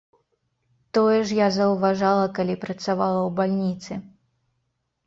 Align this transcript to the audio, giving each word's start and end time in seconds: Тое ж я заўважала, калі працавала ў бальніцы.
Тое 0.97 1.19
ж 1.31 1.37
я 1.41 1.47
заўважала, 1.57 2.25
калі 2.41 2.59
працавала 2.65 3.21
ў 3.27 3.29
бальніцы. 3.43 3.93